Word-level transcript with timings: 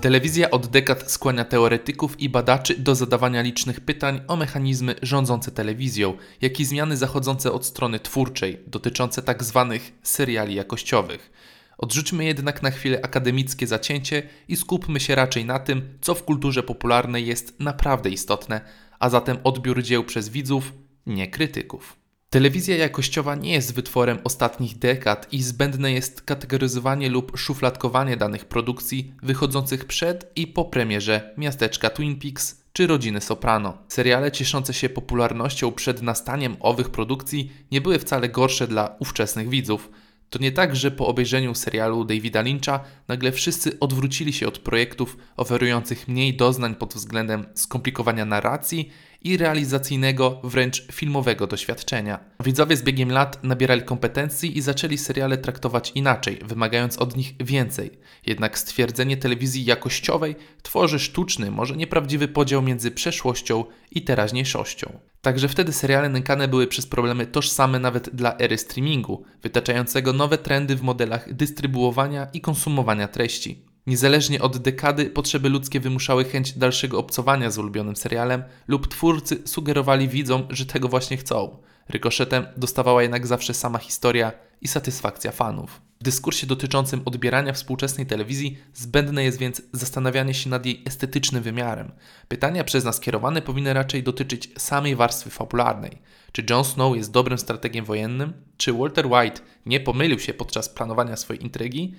Telewizja 0.00 0.50
od 0.50 0.66
dekad 0.66 1.12
skłania 1.12 1.44
teoretyków 1.44 2.20
i 2.20 2.28
badaczy 2.28 2.78
do 2.78 2.94
zadawania 2.94 3.42
licznych 3.42 3.80
pytań 3.80 4.20
o 4.28 4.36
mechanizmy 4.36 4.94
rządzące 5.02 5.50
telewizją, 5.50 6.16
jak 6.40 6.60
i 6.60 6.64
zmiany 6.64 6.96
zachodzące 6.96 7.52
od 7.52 7.66
strony 7.66 8.00
twórczej, 8.00 8.60
dotyczące 8.66 9.22
tak 9.22 9.44
zwanych 9.44 9.92
seriali 10.02 10.54
jakościowych. 10.54 11.32
Odrzućmy 11.78 12.24
jednak 12.24 12.62
na 12.62 12.70
chwilę 12.70 13.00
akademickie 13.02 13.66
zacięcie 13.66 14.22
i 14.48 14.56
skupmy 14.56 15.00
się 15.00 15.14
raczej 15.14 15.44
na 15.44 15.58
tym, 15.58 15.98
co 16.00 16.14
w 16.14 16.24
kulturze 16.24 16.62
popularnej 16.62 17.26
jest 17.26 17.60
naprawdę 17.60 18.10
istotne, 18.10 18.60
a 18.98 19.10
zatem 19.10 19.38
odbiór 19.44 19.82
dzieł 19.82 20.04
przez 20.04 20.28
widzów, 20.28 20.72
nie 21.06 21.28
krytyków. 21.28 21.99
Telewizja 22.32 22.76
jakościowa 22.76 23.34
nie 23.34 23.52
jest 23.52 23.74
wytworem 23.74 24.18
ostatnich 24.24 24.78
dekad 24.78 25.32
i 25.32 25.42
zbędne 25.42 25.92
jest 25.92 26.22
kategoryzowanie 26.22 27.08
lub 27.08 27.38
szufladkowanie 27.38 28.16
danych 28.16 28.44
produkcji 28.44 29.14
wychodzących 29.22 29.84
przed 29.84 30.32
i 30.36 30.46
po 30.46 30.64
premierze 30.64 31.34
miasteczka 31.36 31.90
Twin 31.90 32.18
Peaks 32.18 32.60
czy 32.72 32.86
Rodziny 32.86 33.20
Soprano. 33.20 33.78
Seriale 33.88 34.32
cieszące 34.32 34.74
się 34.74 34.88
popularnością 34.88 35.72
przed 35.72 36.02
nastaniem 36.02 36.56
owych 36.60 36.90
produkcji 36.90 37.52
nie 37.72 37.80
były 37.80 37.98
wcale 37.98 38.28
gorsze 38.28 38.66
dla 38.66 38.96
ówczesnych 38.98 39.48
widzów. 39.48 39.90
To 40.30 40.38
nie 40.38 40.52
tak, 40.52 40.76
że 40.76 40.90
po 40.90 41.06
obejrzeniu 41.06 41.54
serialu 41.54 42.04
Davida 42.04 42.40
Lyncha 42.40 42.84
nagle 43.08 43.32
wszyscy 43.32 43.80
odwrócili 43.80 44.32
się 44.32 44.48
od 44.48 44.58
projektów 44.58 45.16
oferujących 45.36 46.08
mniej 46.08 46.36
doznań 46.36 46.74
pod 46.74 46.94
względem 46.94 47.46
skomplikowania 47.54 48.24
narracji 48.24 48.90
i 49.22 49.36
realizacyjnego, 49.36 50.40
wręcz 50.44 50.86
filmowego 50.92 51.46
doświadczenia. 51.46 52.20
Widzowie 52.44 52.76
z 52.76 52.82
biegiem 52.82 53.12
lat 53.12 53.44
nabierali 53.44 53.82
kompetencji 53.82 54.58
i 54.58 54.60
zaczęli 54.60 54.98
seriale 54.98 55.38
traktować 55.38 55.92
inaczej, 55.94 56.38
wymagając 56.44 56.98
od 56.98 57.16
nich 57.16 57.34
więcej. 57.40 57.90
Jednak 58.26 58.58
stwierdzenie 58.58 59.16
telewizji 59.16 59.64
jakościowej 59.64 60.36
tworzy 60.62 60.98
sztuczny, 60.98 61.50
może 61.50 61.76
nieprawdziwy 61.76 62.28
podział 62.28 62.62
między 62.62 62.90
przeszłością 62.90 63.64
i 63.90 64.02
teraźniejszością. 64.02 64.98
Także 65.20 65.48
wtedy 65.48 65.72
seriale 65.72 66.08
nękane 66.08 66.48
były 66.48 66.66
przez 66.66 66.86
problemy 66.86 67.26
tożsame 67.26 67.78
nawet 67.78 68.10
dla 68.14 68.36
ery 68.36 68.58
streamingu, 68.58 69.24
wytaczającego 69.42 70.12
nowe 70.12 70.38
trendy 70.38 70.76
w 70.76 70.82
modelach 70.82 71.34
dystrybuowania 71.34 72.26
i 72.32 72.40
konsumowania 72.40 73.08
treści. 73.08 73.69
Niezależnie 73.86 74.42
od 74.42 74.58
dekady 74.58 75.06
potrzeby 75.06 75.48
ludzkie 75.48 75.80
wymuszały 75.80 76.24
chęć 76.24 76.52
dalszego 76.52 76.98
obcowania 76.98 77.50
z 77.50 77.58
ulubionym 77.58 77.96
serialem 77.96 78.42
lub 78.68 78.88
twórcy 78.88 79.42
sugerowali 79.44 80.08
widzom, 80.08 80.46
że 80.50 80.66
tego 80.66 80.88
właśnie 80.88 81.16
chcą. 81.16 81.56
Rykoszetem 81.88 82.46
dostawała 82.56 83.02
jednak 83.02 83.26
zawsze 83.26 83.54
sama 83.54 83.78
historia 83.78 84.32
i 84.60 84.68
satysfakcja 84.68 85.32
fanów. 85.32 85.80
W 86.00 86.04
dyskursie 86.04 86.46
dotyczącym 86.46 87.02
odbierania 87.04 87.52
współczesnej 87.52 88.06
telewizji 88.06 88.58
zbędne 88.74 89.24
jest 89.24 89.38
więc 89.38 89.62
zastanawianie 89.72 90.34
się 90.34 90.50
nad 90.50 90.66
jej 90.66 90.82
estetycznym 90.86 91.42
wymiarem. 91.42 91.92
Pytania 92.28 92.64
przez 92.64 92.84
nas 92.84 93.00
kierowane 93.00 93.42
powinny 93.42 93.72
raczej 93.72 94.02
dotyczyć 94.02 94.50
samej 94.58 94.96
warstwy 94.96 95.30
fabularnej. 95.30 96.02
Czy 96.32 96.44
Jon 96.50 96.64
Snow 96.64 96.96
jest 96.96 97.12
dobrym 97.12 97.38
strategiem 97.38 97.84
wojennym? 97.84 98.32
Czy 98.56 98.72
Walter 98.72 99.06
White 99.06 99.40
nie 99.66 99.80
pomylił 99.80 100.18
się 100.18 100.34
podczas 100.34 100.68
planowania 100.68 101.16
swojej 101.16 101.42
intrygi? 101.42 101.94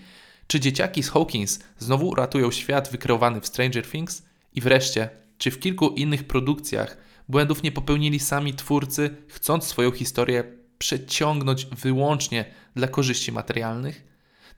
Czy 0.52 0.60
dzieciaki 0.60 1.04
z 1.04 1.10
Hawkins 1.10 1.60
znowu 1.78 2.08
uratują 2.08 2.52
świat 2.52 2.92
wykreowany 2.92 3.42
w 3.42 3.48
Stranger 3.48 3.88
Things? 3.88 4.24
I 4.54 4.62
wreszcie, 4.62 5.10
czy 5.38 5.52
w 5.52 5.60
kilku 5.60 5.90
innych 5.90 6.24
produkcjach 6.24 6.98
błędów 7.30 7.64
nie 7.64 7.72
popełnili 7.72 8.20
sami 8.20 8.54
twórcy, 8.54 9.16
chcąc 9.28 9.64
swoją 9.64 9.92
historię 9.92 10.44
przeciągnąć 10.78 11.66
wyłącznie 11.66 12.46
dla 12.76 12.88
korzyści 12.88 13.32
materialnych? 13.32 14.04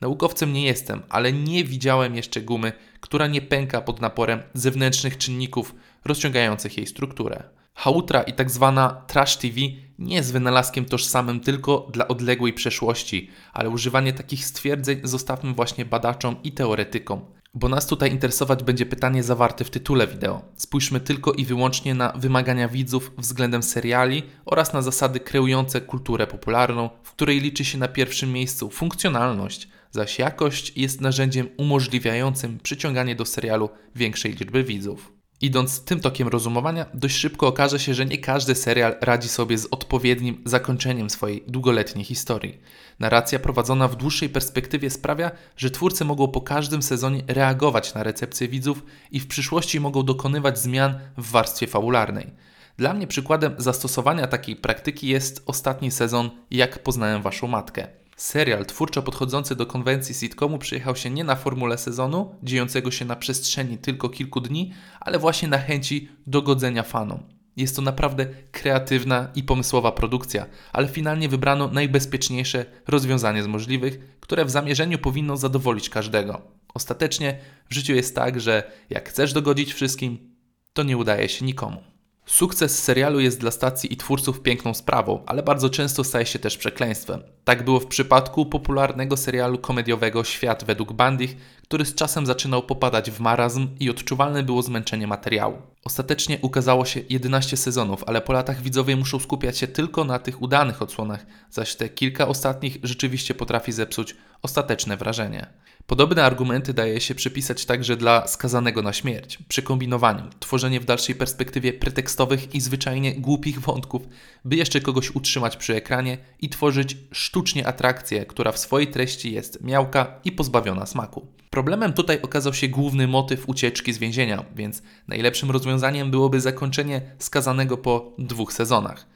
Naukowcem 0.02 0.54
nie 0.54 0.66
jestem, 0.66 1.02
ale 1.10 1.34
nie 1.34 1.64
widziałem 1.64 2.16
jeszcze 2.16 2.42
gumy, 2.42 2.74
która 3.00 3.28
nie 3.28 3.42
pęka 3.42 3.82
pod 3.82 4.02
naporem 4.02 4.44
zewnętrznych 4.54 5.18
czynników 5.18 5.76
rozciągających 6.06 6.78
jej 6.78 6.88
strukturę. 6.88 7.44
Hautra 7.74 8.24
i 8.24 8.34
tak 8.34 8.52
zwana 8.52 9.04
trash 9.08 9.38
TV 9.38 9.56
nie 10.00 10.16
jest 10.16 10.34
wynalazkiem 10.34 10.86
tożsamym 10.86 11.40
tylko 11.40 11.88
dla 11.94 12.08
odległej 12.08 12.54
przeszłości, 12.54 13.30
ale 13.54 13.70
używanie 13.70 14.14
takich 14.14 14.46
stwierdzeń 14.46 15.00
zostawmy 15.04 15.54
właśnie 15.54 15.86
badaczom 15.86 16.36
i 16.44 16.52
teoretykom. 16.52 17.22
Bo 17.54 17.70
nas 17.70 17.88
tutaj 17.88 18.12
interesować 18.12 18.64
będzie 18.64 18.86
pytanie 18.86 19.24
zawarte 19.24 19.64
w 19.64 19.70
tytule 19.70 20.08
wideo. 20.08 20.42
Spójrzmy 20.56 21.00
tylko 21.00 21.32
i 21.32 21.46
wyłącznie 21.46 21.94
na 21.94 22.12
wymagania 22.12 22.68
widzów 22.68 23.12
względem 23.18 23.64
seriali 23.64 24.24
oraz 24.46 24.74
na 24.74 24.82
zasady 24.82 25.20
kreujące 25.20 25.82
kulturę 25.82 26.28
popularną, 26.28 26.90
w 27.04 27.12
której 27.12 27.42
liczy 27.42 27.66
się 27.66 27.78
na 27.78 27.88
pierwszym 27.88 28.32
miejscu 28.32 28.70
funkcjonalność, 28.70 29.68
zaś 29.92 30.20
jakość 30.20 30.78
jest 30.78 31.02
narzędziem 31.02 31.50
umożliwiającym 31.58 32.60
przyciąganie 32.60 33.16
do 33.16 33.26
serialu 33.26 33.70
większej 33.96 34.34
liczby 34.34 34.64
widzów. 34.64 35.23
Idąc 35.44 35.84
tym 35.84 36.00
tokiem 36.00 36.28
rozumowania, 36.28 36.86
dość 36.94 37.16
szybko 37.16 37.48
okaże 37.48 37.80
się, 37.80 37.94
że 37.94 38.06
nie 38.06 38.18
każdy 38.18 38.56
serial 38.56 38.96
radzi 39.02 39.30
sobie 39.30 39.58
z 39.58 39.68
odpowiednim 39.72 40.42
zakończeniem 40.46 41.10
swojej 41.10 41.44
długoletniej 41.48 42.06
historii. 42.06 42.60
Narracja 43.00 43.40
prowadzona 43.40 43.88
w 43.88 43.96
dłuższej 43.96 44.30
perspektywie 44.30 44.90
sprawia, 44.90 45.32
że 45.58 45.72
twórcy 45.72 46.06
mogą 46.06 46.28
po 46.28 46.42
każdym 46.42 46.84
sezonie 46.84 47.24
reagować 47.28 47.94
na 47.94 48.04
recepcję 48.04 48.48
widzów 48.48 48.84
i 49.12 49.20
w 49.20 49.28
przyszłości 49.28 49.80
mogą 49.80 50.04
dokonywać 50.04 50.60
zmian 50.60 51.00
w 51.18 51.32
warstwie 51.32 51.68
fabularnej. 51.68 52.34
Dla 52.78 52.94
mnie 52.94 53.08
przykładem 53.08 53.56
zastosowania 53.58 54.28
takiej 54.28 54.56
praktyki 54.56 55.08
jest 55.08 55.44
ostatni 55.46 55.92
sezon 55.92 56.30
Jak 56.52 56.84
poznałem 56.84 57.22
waszą 57.22 57.48
matkę. 57.48 58.03
Serial 58.18 58.66
twórczo 58.66 59.02
podchodzący 59.02 59.56
do 59.56 59.66
konwencji 59.66 60.16
sitcomu 60.16 60.60
przyjechał 60.60 60.96
się 60.96 61.10
nie 61.10 61.24
na 61.24 61.36
formule 61.36 61.78
sezonu, 61.78 62.36
dziejącego 62.44 62.92
się 62.92 63.06
na 63.06 63.16
przestrzeni 63.16 63.78
tylko 63.78 64.10
kilku 64.10 64.42
dni, 64.42 64.74
ale 65.00 65.20
właśnie 65.20 65.48
na 65.48 65.58
chęci 65.58 66.10
dogodzenia 66.28 66.84
fanom. 66.84 67.24
Jest 67.58 67.76
to 67.76 67.82
naprawdę 67.82 68.26
kreatywna 68.52 69.28
i 69.36 69.44
pomysłowa 69.44 69.92
produkcja, 69.92 70.46
ale 70.74 70.88
finalnie 70.88 71.30
wybrano 71.30 71.68
najbezpieczniejsze 71.68 72.66
rozwiązanie 72.88 73.44
z 73.44 73.48
możliwych, 73.48 74.20
które 74.20 74.46
w 74.46 74.50
zamierzeniu 74.50 74.98
powinno 74.98 75.38
zadowolić 75.38 75.90
każdego. 75.90 76.42
Ostatecznie 76.74 77.40
w 77.70 77.74
życiu 77.74 77.94
jest 77.94 78.16
tak, 78.16 78.42
że 78.42 78.72
jak 78.90 79.10
chcesz 79.10 79.34
dogodzić 79.34 79.74
wszystkim, 79.74 80.36
to 80.74 80.84
nie 80.84 80.98
udaje 80.98 81.30
się 81.30 81.46
nikomu. 81.46 81.93
Sukces 82.26 82.84
serialu 82.84 83.20
jest 83.20 83.40
dla 83.40 83.52
stacji 83.52 83.94
i 83.94 83.98
twórców 83.98 84.42
piękną 84.42 84.74
sprawą, 84.74 85.24
ale 85.26 85.44
bardzo 85.44 85.70
często 85.70 86.04
staje 86.04 86.26
się 86.26 86.40
też 86.40 86.58
przekleństwem. 86.58 87.24
Tak 87.44 87.66
było 87.66 87.80
w 87.80 87.86
przypadku 87.86 88.46
popularnego 88.46 89.18
serialu 89.18 89.58
komediowego 89.58 90.24
Świat 90.24 90.64
według 90.64 90.94
Bandich, 90.94 91.38
który 91.64 91.86
z 91.86 91.96
czasem 91.96 92.26
zaczynał 92.26 92.64
popadać 92.64 93.12
w 93.12 93.20
marazm 93.20 93.68
i 93.80 93.90
odczuwalne 93.90 94.44
było 94.44 94.62
zmęczenie 94.62 95.08
materiału. 95.08 95.58
Ostatecznie 95.84 96.40
ukazało 96.42 96.86
się 96.86 97.02
11 97.10 97.58
sezonów, 97.58 98.04
ale 98.08 98.22
po 98.22 98.34
latach 98.34 98.62
widzowie 98.62 98.96
muszą 98.96 99.20
skupiać 99.20 99.58
się 99.58 99.68
tylko 99.68 100.04
na 100.04 100.20
tych 100.20 100.42
udanych 100.42 100.82
odsłonach, 100.82 101.26
zaś 101.52 101.76
te 101.76 101.90
kilka 101.90 102.28
ostatnich 102.28 102.78
rzeczywiście 102.84 103.34
potrafi 103.34 103.72
zepsuć 103.72 104.16
ostateczne 104.44 104.98
wrażenie. 104.98 105.48
Podobne 105.88 106.24
argumenty 106.24 106.74
daje 106.74 107.02
się 107.02 107.16
przypisać 107.16 107.66
także 107.66 107.98
dla 107.98 108.28
skazanego 108.28 108.82
na 108.82 108.94
śmierć. 108.94 109.40
Przy 109.48 109.62
kombinowaniu, 109.62 110.24
tworzenie 110.40 110.80
w 110.80 110.86
dalszej 110.86 111.16
perspektywie 111.16 111.74
pretekstowych 111.74 112.56
i 112.56 112.62
zwyczajnie 112.62 113.16
głupich 113.16 113.60
wątków, 113.60 114.08
by 114.46 114.56
jeszcze 114.56 114.82
kogoś 114.82 115.16
utrzymać 115.16 115.58
przy 115.58 115.76
ekranie 115.76 116.18
i 116.40 116.50
tworzyć 116.50 116.98
sztucznie 117.12 117.68
atrakcję, 117.68 118.26
która 118.26 118.52
w 118.52 118.60
swojej 118.60 118.88
treści 118.88 119.34
jest 119.34 119.64
miałka 119.64 120.20
i 120.24 120.32
pozbawiona 120.32 120.86
smaku. 120.86 121.28
Problemem 121.50 121.94
tutaj 121.94 122.22
okazał 122.22 122.54
się 122.54 122.68
główny 122.68 123.08
motyw 123.08 123.50
ucieczki 123.50 123.94
z 123.94 123.98
więzienia, 123.98 124.46
więc 124.56 124.82
najlepszym 125.08 125.52
rozwiązaniem 125.52 126.12
byłoby 126.12 126.42
zakończenie 126.42 127.02
skazanego 127.20 127.78
po 127.78 128.16
dwóch 128.18 128.54
sezonach. 128.54 129.13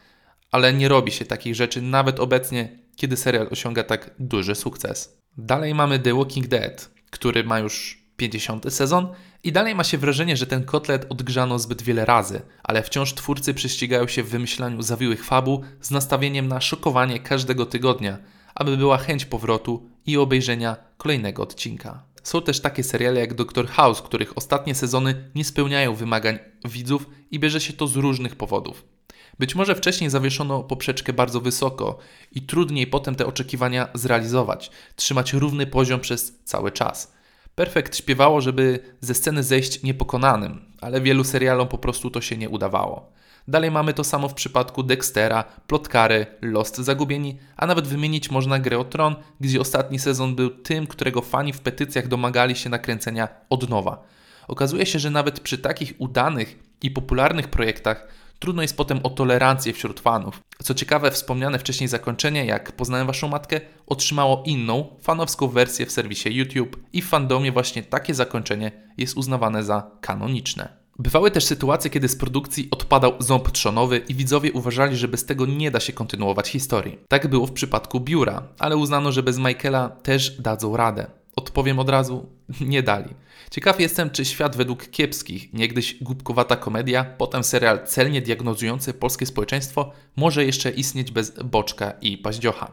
Ale 0.52 0.74
nie 0.74 0.88
robi 0.88 1.12
się 1.12 1.26
takich 1.26 1.56
rzeczy 1.56 1.82
nawet 1.82 2.20
obecnie, 2.20 2.80
kiedy 2.96 3.18
serial 3.18 3.48
osiąga 3.52 3.84
tak 3.84 4.16
duży 4.20 4.56
sukces. 4.56 5.18
Dalej 5.38 5.76
mamy 5.76 6.00
The 6.00 6.14
Walking 6.14 6.48
Dead, 6.48 6.92
który 7.10 7.44
ma 7.44 7.60
już 7.60 8.04
50 8.18 8.74
sezon 8.74 9.08
i 9.44 9.52
dalej 9.52 9.76
ma 9.76 9.84
się 9.84 9.98
wrażenie, 9.98 10.38
że 10.38 10.48
ten 10.48 10.64
kotlet 10.64 11.06
odgrzano 11.10 11.60
zbyt 11.60 11.82
wiele 11.82 12.06
razy, 12.06 12.42
ale 12.64 12.84
wciąż 12.84 13.14
twórcy 13.14 13.54
prześcigają 13.54 14.08
się 14.08 14.24
w 14.24 14.30
wymyślaniu 14.30 14.82
zawiłych 14.82 15.26
fabuł 15.26 15.64
z 15.82 15.92
nastawieniem 15.92 16.48
na 16.48 16.62
szokowanie 16.62 17.20
każdego 17.20 17.66
tygodnia, 17.66 18.18
aby 18.56 18.78
była 18.78 18.98
chęć 18.98 19.26
powrotu 19.26 19.90
i 20.06 20.18
obejrzenia 20.18 20.76
kolejnego 20.98 21.44
odcinka. 21.44 22.04
Są 22.24 22.42
też 22.42 22.60
takie 22.62 22.84
seriale 22.84 23.20
jak 23.20 23.34
Doctor 23.34 23.68
House, 23.68 24.02
których 24.02 24.38
ostatnie 24.38 24.76
sezony 24.76 25.30
nie 25.36 25.46
spełniają 25.46 25.96
wymagań 25.96 26.40
widzów 26.66 27.10
i 27.32 27.40
bierze 27.40 27.62
się 27.62 27.74
to 27.74 27.88
z 27.88 27.96
różnych 27.96 28.36
powodów. 28.36 28.97
Być 29.40 29.56
może 29.56 29.76
wcześniej 29.76 30.10
zawieszono 30.10 30.64
poprzeczkę 30.64 31.14
bardzo 31.14 31.42
wysoko 31.42 31.98
i 32.32 32.42
trudniej 32.42 32.88
potem 32.88 33.16
te 33.16 33.26
oczekiwania 33.26 33.88
zrealizować, 33.94 34.72
trzymać 34.96 35.34
równy 35.34 35.68
poziom 35.68 36.00
przez 36.00 36.40
cały 36.44 36.72
czas. 36.72 37.14
Perfekt 37.56 37.98
śpiewało, 37.98 38.42
żeby 38.42 38.80
ze 39.02 39.14
sceny 39.14 39.44
zejść 39.44 39.84
niepokonanym, 39.84 40.62
ale 40.82 41.02
wielu 41.02 41.24
serialom 41.24 41.68
po 41.68 41.78
prostu 41.78 42.10
to 42.10 42.22
się 42.22 42.38
nie 42.38 42.50
udawało. 42.50 43.12
Dalej 43.48 43.72
mamy 43.72 43.94
to 43.94 44.04
samo 44.04 44.30
w 44.30 44.34
przypadku 44.34 44.84
Dextera, 44.84 45.44
Plotkary, 45.68 46.26
Lost 46.42 46.78
Zagubieni, 46.78 47.38
a 47.58 47.68
nawet 47.68 47.88
wymienić 47.88 48.32
można 48.32 48.60
grę 48.60 48.80
o 48.80 48.84
Tron, 48.84 49.16
gdzie 49.40 49.62
ostatni 49.62 50.00
sezon 50.00 50.36
był 50.36 50.50
tym, 50.50 50.88
którego 50.88 51.22
fani 51.22 51.54
w 51.54 51.60
petycjach 51.60 52.08
domagali 52.08 52.56
się 52.56 52.70
nakręcenia 52.70 53.28
od 53.50 53.70
nowa. 53.70 54.04
Okazuje 54.48 54.86
się, 54.86 55.00
że 55.00 55.10
nawet 55.10 55.40
przy 55.40 55.58
takich 55.58 55.94
udanych 55.98 56.60
i 56.82 56.92
popularnych 56.92 57.48
projektach 57.48 58.08
trudno 58.40 58.62
jest 58.62 58.78
potem 58.78 59.00
o 59.04 59.10
tolerancję 59.10 59.74
wśród 59.74 60.00
fanów. 60.00 60.42
Co 60.64 60.74
ciekawe, 60.74 61.12
wspomniane 61.12 61.60
wcześniej 61.60 61.88
zakończenie, 61.88 62.46
jak 62.46 62.72
Poznałem 62.72 63.08
Waszą 63.08 63.28
Matkę, 63.28 63.62
otrzymało 63.88 64.44
inną, 64.46 64.96
fanowską 65.02 65.48
wersję 65.48 65.86
w 65.86 65.92
serwisie 65.92 66.30
YouTube 66.30 66.78
i 66.94 67.02
w 67.02 67.08
fandomie 67.08 67.52
właśnie 67.52 67.84
takie 67.84 68.14
zakończenie 68.14 68.72
jest 68.98 69.18
uznawane 69.18 69.64
za 69.64 69.92
kanoniczne. 70.02 70.88
Bywały 71.00 71.32
też 71.32 71.46
sytuacje, 71.46 71.90
kiedy 71.90 72.10
z 72.10 72.16
produkcji 72.16 72.68
odpadał 72.72 73.14
ząb 73.20 73.52
trzonowy 73.52 73.98
i 73.98 74.16
widzowie 74.16 74.52
uważali, 74.52 74.98
że 74.98 75.08
bez 75.08 75.26
tego 75.26 75.46
nie 75.46 75.72
da 75.72 75.80
się 75.80 75.94
kontynuować 75.94 76.50
historii. 76.50 76.98
Tak 77.08 77.28
było 77.28 77.48
w 77.48 77.52
przypadku 77.52 78.00
Biura, 78.00 78.44
ale 78.60 78.78
uznano, 78.78 79.12
że 79.12 79.24
bez 79.24 79.38
Michaela 79.38 79.90
też 79.90 80.42
dadzą 80.42 80.78
radę. 80.78 81.08
Odpowiem 81.38 81.80
od 81.80 81.90
razu, 81.90 82.30
nie 82.62 82.84
dali. 82.84 83.14
Ciekaw 83.52 83.80
jestem, 83.80 84.10
czy 84.10 84.26
świat 84.26 84.56
według 84.56 84.90
kiepskich, 84.90 85.54
niegdyś 85.54 86.04
głupkowata 86.04 86.56
komedia, 86.56 87.04
potem 87.04 87.44
serial 87.44 87.88
celnie 87.88 88.22
diagnozujący 88.22 88.94
polskie 88.94 89.26
społeczeństwo, 89.26 89.92
może 90.16 90.46
jeszcze 90.46 90.72
istnieć 90.72 91.12
bez 91.12 91.44
Boczka 91.44 91.94
i 92.02 92.18
Paździocha. 92.18 92.72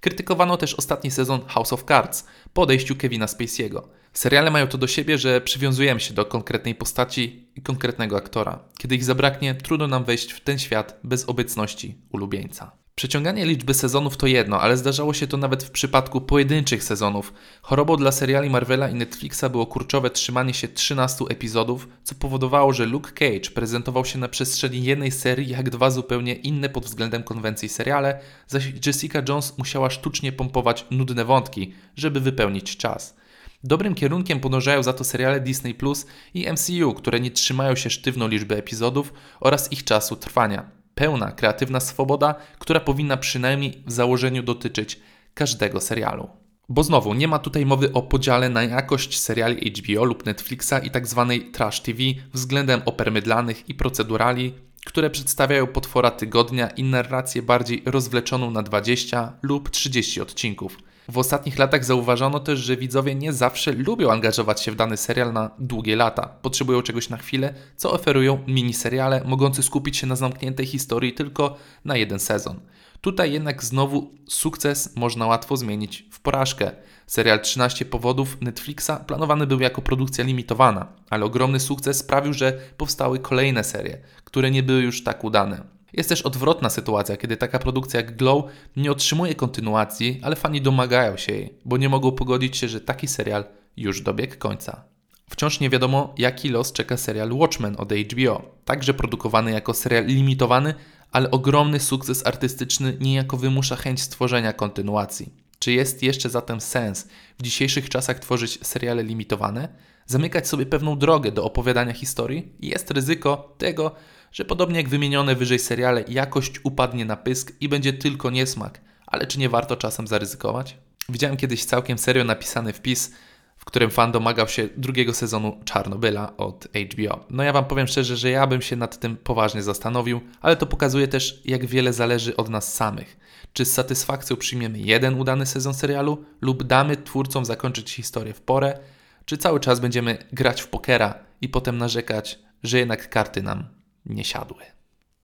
Krytykowano 0.00 0.56
też 0.56 0.74
ostatni 0.74 1.10
sezon 1.10 1.40
House 1.46 1.72
of 1.72 1.84
Cards 1.84 2.26
po 2.52 2.62
odejściu 2.62 2.96
Kevina 2.96 3.26
Spacey'ego. 3.26 3.82
Seriale 4.12 4.50
mają 4.50 4.66
to 4.66 4.78
do 4.78 4.86
siebie, 4.86 5.18
że 5.18 5.40
przywiązujemy 5.40 6.00
się 6.00 6.14
do 6.14 6.24
konkretnej 6.24 6.74
postaci 6.74 7.48
i 7.56 7.62
konkretnego 7.62 8.16
aktora. 8.16 8.58
Kiedy 8.78 8.94
ich 8.94 9.04
zabraknie, 9.04 9.54
trudno 9.54 9.86
nam 9.86 10.04
wejść 10.04 10.32
w 10.32 10.40
ten 10.40 10.58
świat 10.58 11.00
bez 11.04 11.28
obecności 11.28 11.98
ulubieńca. 12.12 12.85
Przeciąganie 12.98 13.46
liczby 13.46 13.74
sezonów 13.74 14.16
to 14.16 14.26
jedno, 14.26 14.60
ale 14.60 14.76
zdarzało 14.76 15.14
się 15.14 15.26
to 15.26 15.36
nawet 15.36 15.64
w 15.64 15.70
przypadku 15.70 16.20
pojedynczych 16.20 16.84
sezonów. 16.84 17.32
Chorobą 17.62 17.96
dla 17.96 18.12
seriali 18.12 18.50
Marvela 18.50 18.88
i 18.88 18.94
Netflixa 18.94 19.44
było 19.50 19.66
kurczowe 19.66 20.10
trzymanie 20.10 20.54
się 20.54 20.68
13 20.68 21.24
epizodów, 21.28 21.88
co 22.04 22.14
powodowało, 22.14 22.72
że 22.72 22.86
Luke 22.86 23.12
Cage 23.12 23.50
prezentował 23.54 24.04
się 24.04 24.18
na 24.18 24.28
przestrzeni 24.28 24.84
jednej 24.84 25.12
serii 25.12 25.48
jak 25.48 25.70
dwa 25.70 25.90
zupełnie 25.90 26.34
inne 26.34 26.68
pod 26.68 26.84
względem 26.84 27.22
konwencji 27.22 27.68
seriale, 27.68 28.20
zaś 28.46 28.72
Jessica 28.86 29.22
Jones 29.28 29.58
musiała 29.58 29.90
sztucznie 29.90 30.32
pompować 30.32 30.86
nudne 30.90 31.24
wątki, 31.24 31.72
żeby 31.96 32.20
wypełnić 32.20 32.76
czas. 32.76 33.16
Dobrym 33.64 33.94
kierunkiem 33.94 34.40
podążają 34.40 34.82
za 34.82 34.92
to 34.92 35.04
seriale 35.04 35.40
Disney 35.40 35.74
Plus 35.74 36.06
i 36.34 36.46
MCU, 36.52 36.94
które 36.94 37.20
nie 37.20 37.30
trzymają 37.30 37.74
się 37.74 37.90
sztywno 37.90 38.28
liczby 38.28 38.56
epizodów 38.56 39.12
oraz 39.40 39.72
ich 39.72 39.84
czasu 39.84 40.16
trwania. 40.16 40.75
Pełna, 40.98 41.32
kreatywna 41.32 41.80
swoboda, 41.80 42.34
która 42.58 42.80
powinna 42.80 43.16
przynajmniej 43.16 43.82
w 43.86 43.92
założeniu 43.92 44.42
dotyczyć 44.42 45.00
każdego 45.34 45.80
serialu. 45.80 46.28
Bo 46.68 46.82
znowu, 46.82 47.14
nie 47.14 47.28
ma 47.28 47.38
tutaj 47.38 47.66
mowy 47.66 47.92
o 47.92 48.02
podziale 48.02 48.48
na 48.48 48.62
jakość 48.62 49.18
seriali 49.18 49.70
HBO 49.70 50.04
lub 50.04 50.26
Netflixa 50.26 50.72
i 50.82 50.90
tak 50.90 51.06
zwanej 51.06 51.50
trash 51.50 51.80
TV 51.80 51.98
względem 52.32 52.82
oper 52.84 53.12
mydlanych 53.12 53.68
i 53.68 53.74
procedurali, 53.74 54.54
które 54.86 55.10
przedstawiają 55.10 55.66
potwora 55.66 56.10
tygodnia 56.10 56.68
i 56.68 56.84
narrację 56.84 57.42
bardziej 57.42 57.82
rozwleczoną 57.86 58.50
na 58.50 58.62
20 58.62 59.32
lub 59.42 59.70
30 59.70 60.20
odcinków. 60.20 60.78
W 61.08 61.18
ostatnich 61.18 61.58
latach 61.58 61.84
zauważono 61.84 62.40
też, 62.40 62.58
że 62.58 62.76
widzowie 62.76 63.14
nie 63.14 63.32
zawsze 63.32 63.72
lubią 63.72 64.12
angażować 64.12 64.62
się 64.62 64.72
w 64.72 64.76
dany 64.76 64.96
serial 64.96 65.32
na 65.32 65.50
długie 65.58 65.96
lata. 65.96 66.28
Potrzebują 66.42 66.82
czegoś 66.82 67.08
na 67.08 67.16
chwilę, 67.16 67.54
co 67.76 67.92
oferują 67.92 68.38
miniseriale, 68.46 69.22
mogące 69.24 69.62
skupić 69.62 69.96
się 69.96 70.06
na 70.06 70.16
zamkniętej 70.16 70.66
historii 70.66 71.12
tylko 71.12 71.56
na 71.84 71.96
jeden 71.96 72.18
sezon. 72.18 72.60
Tutaj 73.00 73.32
jednak 73.32 73.64
znowu 73.64 74.14
sukces 74.28 74.96
można 74.96 75.26
łatwo 75.26 75.56
zmienić 75.56 76.04
w 76.10 76.20
porażkę. 76.20 76.70
Serial 77.06 77.40
13 77.40 77.84
powodów 77.84 78.36
Netflixa 78.40 78.90
planowany 79.06 79.46
był 79.46 79.60
jako 79.60 79.82
produkcja 79.82 80.24
limitowana, 80.24 80.86
ale 81.10 81.24
ogromny 81.24 81.60
sukces 81.60 81.98
sprawił, 81.98 82.32
że 82.32 82.58
powstały 82.76 83.18
kolejne 83.18 83.64
serie, 83.64 83.98
które 84.24 84.50
nie 84.50 84.62
były 84.62 84.82
już 84.82 85.04
tak 85.04 85.24
udane. 85.24 85.75
Jest 85.92 86.08
też 86.08 86.22
odwrotna 86.22 86.70
sytuacja, 86.70 87.16
kiedy 87.16 87.36
taka 87.36 87.58
produkcja 87.58 88.00
jak 88.00 88.16
Glow 88.16 88.44
nie 88.76 88.90
otrzymuje 88.90 89.34
kontynuacji, 89.34 90.20
ale 90.22 90.36
fani 90.36 90.60
domagają 90.62 91.16
się 91.16 91.32
jej, 91.32 91.58
bo 91.64 91.76
nie 91.76 91.88
mogą 91.88 92.12
pogodzić 92.12 92.56
się, 92.56 92.68
że 92.68 92.80
taki 92.80 93.08
serial 93.08 93.44
już 93.76 94.00
dobiegł 94.00 94.36
końca. 94.38 94.84
Wciąż 95.30 95.60
nie 95.60 95.70
wiadomo, 95.70 96.14
jaki 96.18 96.48
los 96.48 96.72
czeka 96.72 96.96
serial 96.96 97.32
Watchmen 97.32 97.76
od 97.78 97.92
HBO, 97.92 98.54
także 98.64 98.94
produkowany 98.94 99.52
jako 99.52 99.74
serial 99.74 100.06
limitowany, 100.06 100.74
ale 101.12 101.30
ogromny 101.30 101.80
sukces 101.80 102.26
artystyczny 102.26 102.96
niejako 103.00 103.36
wymusza 103.36 103.76
chęć 103.76 104.02
stworzenia 104.02 104.52
kontynuacji. 104.52 105.32
Czy 105.58 105.72
jest 105.72 106.02
jeszcze 106.02 106.30
zatem 106.30 106.60
sens 106.60 107.08
w 107.38 107.42
dzisiejszych 107.42 107.88
czasach 107.88 108.18
tworzyć 108.18 108.66
seriale 108.66 109.02
limitowane? 109.02 109.68
Zamykać 110.06 110.48
sobie 110.48 110.66
pewną 110.66 110.98
drogę 110.98 111.32
do 111.32 111.44
opowiadania 111.44 111.92
historii? 111.92 112.52
Jest 112.60 112.90
ryzyko 112.90 113.54
tego, 113.58 113.94
że 114.36 114.44
podobnie 114.44 114.76
jak 114.76 114.88
wymienione 114.88 115.34
wyżej 115.34 115.58
seriale, 115.58 116.04
jakość 116.08 116.60
upadnie 116.62 117.04
na 117.04 117.16
pysk 117.16 117.52
i 117.60 117.68
będzie 117.68 117.92
tylko 117.92 118.30
niesmak. 118.30 118.80
Ale 119.06 119.26
czy 119.26 119.38
nie 119.38 119.48
warto 119.48 119.76
czasem 119.76 120.06
zaryzykować? 120.06 120.76
Widziałem 121.08 121.36
kiedyś 121.36 121.64
całkiem 121.64 121.98
serio 121.98 122.24
napisany 122.24 122.72
wpis, 122.72 123.12
w 123.56 123.64
którym 123.64 123.90
fan 123.90 124.12
domagał 124.12 124.48
się 124.48 124.68
drugiego 124.76 125.14
sezonu 125.14 125.60
Czarnobyla 125.64 126.36
od 126.36 126.68
HBO. 126.92 127.24
No 127.30 127.42
ja 127.42 127.52
wam 127.52 127.64
powiem 127.64 127.86
szczerze, 127.86 128.16
że 128.16 128.30
ja 128.30 128.46
bym 128.46 128.62
się 128.62 128.76
nad 128.76 129.00
tym 129.00 129.16
poważnie 129.16 129.62
zastanowił, 129.62 130.20
ale 130.40 130.56
to 130.56 130.66
pokazuje 130.66 131.08
też, 131.08 131.42
jak 131.44 131.66
wiele 131.66 131.92
zależy 131.92 132.36
od 132.36 132.48
nas 132.48 132.74
samych. 132.74 133.16
Czy 133.52 133.64
z 133.64 133.72
satysfakcją 133.72 134.36
przyjmiemy 134.36 134.78
jeden 134.78 135.20
udany 135.20 135.46
sezon 135.46 135.74
serialu, 135.74 136.24
lub 136.40 136.62
damy 136.62 136.96
twórcom 136.96 137.44
zakończyć 137.44 137.90
historię 137.90 138.34
w 138.34 138.40
porę, 138.40 138.78
czy 139.24 139.36
cały 139.36 139.60
czas 139.60 139.80
będziemy 139.80 140.18
grać 140.32 140.62
w 140.62 140.68
pokera 140.68 141.14
i 141.40 141.48
potem 141.48 141.78
narzekać, 141.78 142.38
że 142.62 142.78
jednak 142.78 143.10
karty 143.10 143.42
nam 143.42 143.75
nie 144.06 144.24
siadły. 144.24 144.75